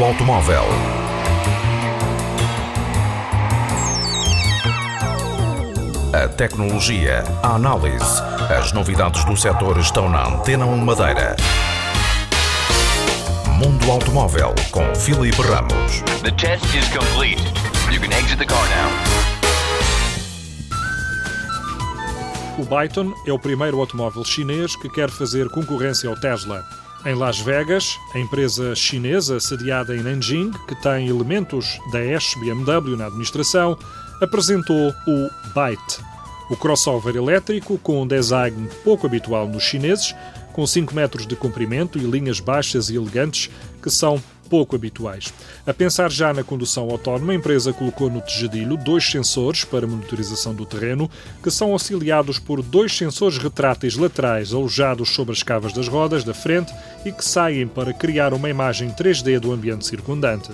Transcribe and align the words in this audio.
automóvel. 0.00 0.62
A 6.12 6.28
tecnologia, 6.28 7.24
a 7.42 7.54
análise, 7.54 8.22
as 8.56 8.72
novidades 8.72 9.24
do 9.24 9.36
setor 9.36 9.78
estão 9.78 10.08
na 10.08 10.28
Antena 10.28 10.66
1 10.66 10.76
Madeira. 10.78 11.36
Mundo 13.58 13.90
Automóvel 13.90 14.54
com 14.70 14.94
Filipe 14.94 15.42
Ramos. 15.42 16.02
The 16.22 16.30
test 16.32 16.64
is 16.74 16.88
complete. 16.88 17.42
You 17.92 18.00
can 18.00 18.12
exit 18.16 18.38
the 18.38 18.46
car 18.46 18.64
now. 18.68 19.22
O 22.58 22.64
Byton 22.64 23.12
é 23.26 23.32
o 23.32 23.38
primeiro 23.38 23.80
automóvel 23.80 24.24
chinês 24.24 24.76
que 24.76 24.88
quer 24.88 25.10
fazer 25.10 25.48
concorrência 25.48 26.08
ao 26.08 26.14
Tesla. 26.14 26.62
Em 27.04 27.16
Las 27.16 27.40
Vegas, 27.40 27.98
a 28.14 28.18
empresa 28.20 28.76
chinesa 28.76 29.40
sediada 29.40 29.96
em 29.96 30.02
Nanjing, 30.02 30.52
que 30.68 30.74
tem 30.80 31.08
elementos 31.08 31.80
da 31.90 31.98
Ash 31.98 32.36
BMW 32.36 32.96
na 32.96 33.06
administração, 33.06 33.76
apresentou 34.20 34.94
o 35.08 35.30
Byte, 35.52 35.98
o 36.48 36.56
crossover 36.56 37.16
elétrico 37.16 37.76
com 37.78 38.02
um 38.02 38.06
design 38.06 38.68
pouco 38.84 39.04
habitual 39.04 39.48
nos 39.48 39.64
chineses, 39.64 40.14
com 40.52 40.64
5 40.64 40.94
metros 40.94 41.26
de 41.26 41.34
comprimento 41.34 41.98
e 41.98 42.02
linhas 42.02 42.38
baixas 42.38 42.88
e 42.88 42.94
elegantes 42.94 43.50
que 43.82 43.90
são 43.90 44.22
pouco 44.52 44.76
habituais. 44.76 45.32
A 45.66 45.72
pensar 45.72 46.10
já 46.10 46.34
na 46.34 46.44
condução 46.44 46.90
autónoma, 46.90 47.32
a 47.32 47.36
empresa 47.36 47.72
colocou 47.72 48.10
no 48.10 48.20
tejadilho 48.20 48.76
dois 48.76 49.02
sensores 49.02 49.64
para 49.64 49.86
monitorização 49.86 50.54
do 50.54 50.66
terreno, 50.66 51.10
que 51.42 51.50
são 51.50 51.72
auxiliados 51.72 52.38
por 52.38 52.60
dois 52.60 52.94
sensores 52.94 53.38
retráteis 53.38 53.96
laterais 53.96 54.52
alojados 54.52 55.14
sobre 55.14 55.32
as 55.32 55.42
cavas 55.42 55.72
das 55.72 55.88
rodas 55.88 56.22
da 56.22 56.34
frente 56.34 56.70
e 57.02 57.10
que 57.10 57.24
saem 57.24 57.66
para 57.66 57.94
criar 57.94 58.34
uma 58.34 58.50
imagem 58.50 58.90
3D 58.90 59.40
do 59.40 59.54
ambiente 59.54 59.86
circundante. 59.86 60.50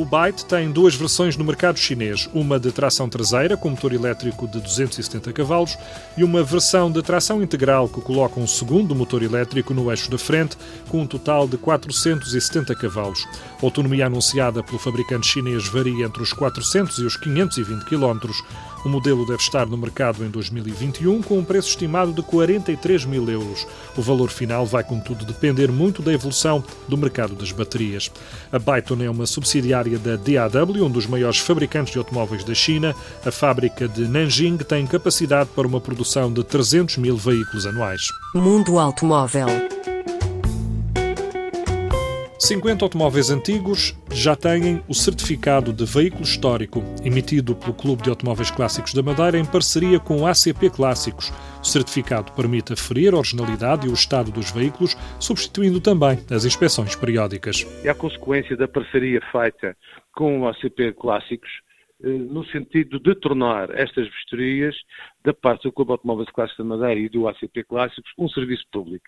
O 0.00 0.04
Byte 0.06 0.46
tem 0.46 0.72
duas 0.72 0.94
versões 0.94 1.36
no 1.36 1.44
mercado 1.44 1.78
chinês, 1.78 2.26
uma 2.32 2.58
de 2.58 2.72
tração 2.72 3.06
traseira 3.06 3.54
com 3.54 3.68
motor 3.68 3.92
elétrico 3.92 4.48
de 4.48 4.58
270 4.58 5.30
cavalos 5.30 5.76
e 6.16 6.24
uma 6.24 6.42
versão 6.42 6.90
de 6.90 7.02
tração 7.02 7.42
integral 7.42 7.86
que 7.86 8.00
coloca 8.00 8.40
um 8.40 8.46
segundo 8.46 8.94
motor 8.94 9.22
elétrico 9.22 9.74
no 9.74 9.90
eixo 9.90 10.10
da 10.10 10.16
frente 10.16 10.56
com 10.88 11.02
um 11.02 11.06
total 11.06 11.46
de 11.46 11.58
470 11.58 12.74
cavalos. 12.76 13.28
A 13.60 13.66
autonomia 13.66 14.06
anunciada 14.06 14.62
pelo 14.62 14.78
fabricante 14.78 15.26
chinês 15.26 15.68
varia 15.68 16.06
entre 16.06 16.22
os 16.22 16.32
400 16.32 16.96
e 16.96 17.04
os 17.04 17.18
520 17.18 17.84
km. 17.84 18.30
O 18.82 18.88
modelo 18.88 19.26
deve 19.26 19.42
estar 19.42 19.66
no 19.66 19.76
mercado 19.76 20.24
em 20.24 20.30
2021 20.30 21.20
com 21.20 21.38
um 21.38 21.44
preço 21.44 21.68
estimado 21.68 22.14
de 22.14 22.22
43 22.22 23.04
mil 23.04 23.28
euros. 23.28 23.66
O 23.94 24.00
valor 24.00 24.30
final 24.30 24.64
vai, 24.64 24.82
contudo, 24.82 25.26
depender 25.26 25.70
muito 25.70 26.00
da 26.00 26.10
evolução 26.10 26.64
do 26.88 26.96
mercado 26.96 27.34
das 27.34 27.52
baterias. 27.52 28.10
A 28.50 28.58
Byton 28.58 29.02
é 29.02 29.10
uma 29.10 29.26
subsidiária 29.26 29.89
da 29.98 30.16
DAW, 30.16 30.84
um 30.84 30.90
dos 30.90 31.06
maiores 31.06 31.38
fabricantes 31.38 31.92
de 31.92 31.98
automóveis 31.98 32.44
da 32.44 32.54
China. 32.54 32.94
A 33.24 33.30
fábrica 33.30 33.88
de 33.88 34.06
Nanjing 34.06 34.58
tem 34.58 34.86
capacidade 34.86 35.50
para 35.54 35.66
uma 35.66 35.80
produção 35.80 36.32
de 36.32 36.44
300 36.44 36.98
mil 36.98 37.16
veículos 37.16 37.66
anuais. 37.66 38.02
Mundo 38.34 38.78
Automóvel 38.78 39.48
50 42.40 42.86
automóveis 42.86 43.30
antigos 43.30 43.94
já 44.10 44.34
têm 44.34 44.82
o 44.88 44.94
certificado 44.94 45.74
de 45.74 45.84
veículo 45.84 46.22
histórico, 46.22 46.82
emitido 47.04 47.54
pelo 47.54 47.74
Clube 47.74 48.02
de 48.02 48.08
Automóveis 48.08 48.50
Clássicos 48.50 48.94
da 48.94 49.02
Madeira 49.02 49.38
em 49.38 49.44
parceria 49.44 50.00
com 50.00 50.22
o 50.22 50.26
ACP 50.26 50.70
Clássicos. 50.70 51.30
O 51.60 51.64
certificado 51.66 52.32
permite 52.32 52.72
aferir 52.72 53.12
a 53.12 53.18
originalidade 53.18 53.86
e 53.86 53.90
o 53.90 53.92
estado 53.92 54.32
dos 54.32 54.50
veículos, 54.50 54.96
substituindo 55.20 55.82
também 55.82 56.18
as 56.30 56.46
inspeções 56.46 56.96
periódicas. 56.96 57.66
É 57.84 57.90
a 57.90 57.94
consequência 57.94 58.56
da 58.56 58.66
parceria 58.66 59.20
feita 59.30 59.76
com 60.14 60.40
o 60.40 60.48
ACP 60.48 60.94
Clássicos, 60.94 61.50
eh, 62.02 62.08
no 62.08 62.42
sentido 62.46 62.98
de 62.98 63.14
tornar 63.16 63.68
estas 63.78 64.08
vistorias, 64.08 64.74
da 65.22 65.34
parte 65.34 65.64
do 65.64 65.72
Clube 65.72 65.92
Automóveis 65.92 66.30
Clássicos 66.30 66.64
da 66.64 66.76
Madeira 66.76 67.00
e 67.00 67.08
do 67.10 67.28
ACP 67.28 67.64
Clássicos, 67.64 68.10
um 68.16 68.30
serviço 68.30 68.64
público. 68.72 69.04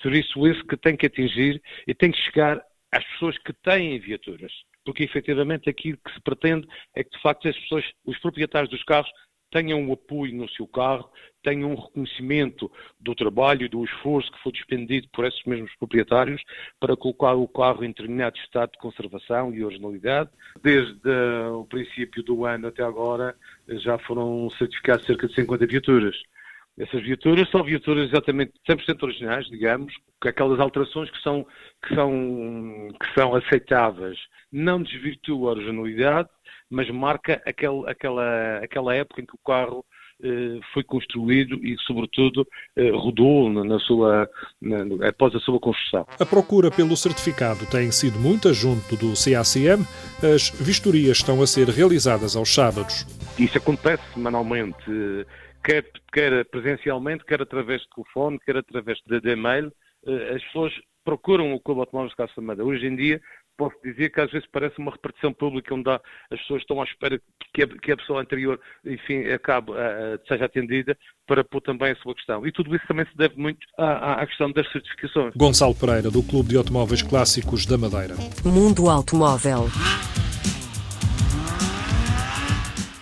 Serviço 0.00 0.46
esse 0.46 0.64
que 0.64 0.78
tem 0.78 0.96
que 0.96 1.04
atingir 1.04 1.60
e 1.86 1.94
tem 1.94 2.10
que 2.10 2.18
chegar 2.18 2.64
às 2.92 3.04
pessoas 3.12 3.38
que 3.38 3.52
têm 3.52 3.98
viaturas. 3.98 4.52
Porque 4.84 5.04
efetivamente 5.04 5.68
aquilo 5.68 5.98
que 5.98 6.12
se 6.12 6.20
pretende 6.20 6.66
é 6.94 7.04
que 7.04 7.10
de 7.10 7.22
facto 7.22 7.48
as 7.48 7.58
pessoas, 7.58 7.84
os 8.04 8.18
proprietários 8.18 8.70
dos 8.70 8.82
carros, 8.84 9.10
tenham 9.50 9.80
um 9.80 9.92
apoio 9.92 10.34
no 10.34 10.48
seu 10.50 10.66
carro, 10.66 11.10
tenham 11.42 11.72
um 11.72 11.74
reconhecimento 11.74 12.70
do 12.98 13.14
trabalho 13.14 13.64
e 13.64 13.68
do 13.68 13.84
esforço 13.84 14.30
que 14.30 14.42
foi 14.42 14.52
despendido 14.52 15.08
por 15.12 15.24
esses 15.24 15.42
mesmos 15.44 15.74
proprietários 15.76 16.42
para 16.78 16.96
colocar 16.96 17.34
o 17.34 17.48
carro 17.48 17.84
em 17.84 17.88
determinado 17.88 18.38
estado 18.38 18.72
de 18.72 18.78
conservação 18.78 19.52
e 19.52 19.64
originalidade. 19.64 20.30
Desde 20.62 21.10
o 21.52 21.64
princípio 21.64 22.22
do 22.22 22.44
ano 22.44 22.68
até 22.68 22.82
agora 22.82 23.34
já 23.68 23.98
foram 23.98 24.48
certificadas 24.50 25.04
cerca 25.04 25.26
de 25.26 25.34
50 25.34 25.66
viaturas. 25.66 26.16
Essas 26.78 27.02
viaturas 27.02 27.48
são 27.50 27.62
viaturas 27.62 28.08
exatamente 28.08 28.52
100% 28.68 29.02
originais, 29.02 29.46
digamos, 29.46 29.92
com 30.20 30.28
aquelas 30.28 30.58
alterações 30.60 31.10
que 31.10 31.20
são, 31.22 31.46
que 31.86 31.94
são, 31.94 32.88
que 33.00 33.14
são 33.14 33.34
aceitáveis. 33.34 34.18
Não 34.50 34.82
desvirtua 34.82 35.50
a 35.50 35.52
originalidade, 35.54 36.28
mas 36.70 36.88
marca 36.90 37.42
aquele, 37.44 37.88
aquela, 37.88 38.58
aquela 38.58 38.94
época 38.94 39.20
em 39.20 39.26
que 39.26 39.34
o 39.34 39.44
carro 39.44 39.84
eh, 40.22 40.60
foi 40.74 40.84
construído 40.84 41.54
e, 41.64 41.76
sobretudo, 41.86 42.46
eh, 42.76 42.90
rodou 42.90 43.48
na 43.50 43.78
sua, 43.78 44.28
na, 44.60 45.08
após 45.08 45.34
a 45.34 45.40
sua 45.40 45.58
construção. 45.58 46.06
A 46.18 46.26
procura 46.26 46.70
pelo 46.70 46.94
certificado 46.94 47.64
tem 47.66 47.90
sido 47.90 48.18
muita 48.18 48.52
junto 48.52 48.96
do 48.96 49.14
CACM. 49.14 49.82
As 50.22 50.50
vistorias 50.50 51.18
estão 51.18 51.40
a 51.40 51.46
ser 51.46 51.68
realizadas 51.68 52.36
aos 52.36 52.52
sábados. 52.52 53.06
Isso 53.38 53.56
acontece 53.56 54.02
semanalmente 54.12 54.84
quer, 55.64 55.84
quer 56.12 56.44
presencialmente, 56.46 57.24
quer 57.24 57.42
através 57.42 57.82
de 57.82 57.88
telefone, 57.90 58.38
quer 58.40 58.56
através 58.56 58.98
de, 59.06 59.20
de 59.20 59.30
e-mail, 59.30 59.72
eh, 60.06 60.34
as 60.36 60.42
pessoas 60.44 60.72
procuram 61.04 61.52
o 61.54 61.60
Clube 61.60 61.80
Automóveis 61.80 62.10
de 62.12 62.16
Castro 62.16 62.42
Madeira. 62.42 62.68
Hoje 62.68 62.86
em 62.86 62.94
dia, 62.94 63.20
posso 63.56 63.76
dizer 63.84 64.10
que 64.10 64.20
às 64.20 64.30
vezes 64.30 64.48
parece 64.50 64.78
uma 64.78 64.90
repartição 64.90 65.32
pública 65.32 65.74
onde 65.74 65.90
há, 65.90 66.00
as 66.30 66.40
pessoas 66.40 66.62
estão 66.62 66.80
à 66.80 66.84
espera 66.84 67.20
que 67.52 67.62
a, 67.62 67.66
que 67.66 67.92
a 67.92 67.96
pessoa 67.96 68.22
anterior, 68.22 68.58
enfim, 68.84 69.24
acabe, 69.26 69.72
uh, 69.72 70.18
seja 70.26 70.46
atendida 70.46 70.96
para 71.26 71.44
pôr 71.44 71.60
também 71.60 71.92
a 71.92 71.96
sua 71.96 72.14
questão. 72.14 72.46
E 72.46 72.52
tudo 72.52 72.74
isso 72.74 72.86
também 72.86 73.04
se 73.06 73.16
deve 73.16 73.36
muito 73.36 73.66
à, 73.76 74.22
à 74.22 74.26
questão 74.26 74.50
das 74.50 74.70
certificações. 74.72 75.34
Gonçalo 75.36 75.74
Pereira, 75.74 76.10
do 76.10 76.22
Clube 76.22 76.50
de 76.50 76.56
Automóveis 76.56 77.02
Clássicos 77.02 77.66
da 77.66 77.76
Madeira. 77.76 78.14
Mundo 78.44 78.88
Automóvel 78.88 79.66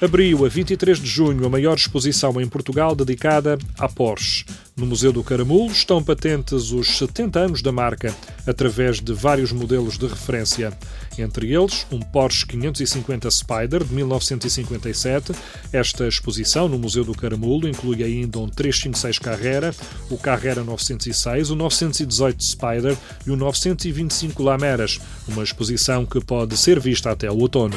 abriu 0.00 0.47
a 0.47 0.48
23 0.48 0.98
de 1.00 1.06
junho 1.06 1.44
a 1.44 1.48
maior 1.48 1.76
exposição 1.76 2.41
em 2.41 2.47
Portugal 2.47 2.94
dedicada 2.94 3.59
à 3.76 3.88
Porsche. 3.88 4.44
No 4.76 4.86
Museu 4.86 5.12
do 5.12 5.25
Caramulo 5.25 5.72
estão 5.72 6.00
patentes 6.03 6.70
os 6.70 6.98
70 6.98 7.38
anos 7.41 7.62
da 7.62 7.72
marca, 7.72 8.14
através 8.47 9.00
de 9.00 9.12
vários 9.12 9.50
modelos 9.50 9.98
de 9.98 10.06
referência. 10.06 10.72
Entre 11.19 11.53
eles, 11.53 11.84
um 11.91 11.98
Porsche 11.98 12.47
550 12.47 13.28
Spider 13.28 13.82
de 13.82 13.92
1957. 13.92 15.32
Esta 15.72 16.06
exposição 16.06 16.69
no 16.69 16.78
Museu 16.78 17.04
do 17.04 17.12
Caramulo 17.12 17.69
inclui 17.69 18.04
ainda 18.04 18.38
um 18.38 18.48
356 18.48 19.19
Carrera, 19.19 19.75
o 20.08 20.16
Carrera 20.16 20.62
906, 20.62 21.50
o 21.50 21.56
918 21.56 22.44
Spider 22.44 22.97
e 23.26 23.31
o 23.32 23.37
925 23.37 24.44
Lameras, 24.44 25.00
uma 25.26 25.42
exposição 25.42 26.06
que 26.06 26.25
pode 26.25 26.56
ser 26.56 26.78
vista 26.78 27.10
até 27.10 27.28
o 27.28 27.38
outono. 27.38 27.76